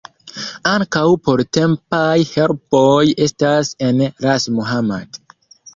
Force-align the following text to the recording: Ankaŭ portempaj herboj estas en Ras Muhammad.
Ankaŭ 0.69 1.03
portempaj 1.29 2.17
herboj 2.31 3.05
estas 3.29 3.73
en 3.91 4.05
Ras 4.27 4.53
Muhammad. 4.59 5.27